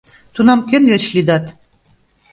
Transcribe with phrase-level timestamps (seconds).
[0.33, 1.45] Тунам кӧн верч лӱдат?